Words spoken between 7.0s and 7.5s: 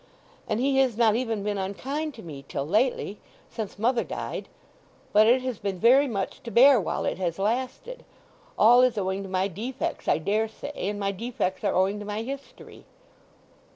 it has